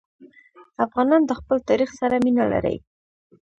[0.85, 2.75] افغانان د خپل تاریخ سره مینه لري.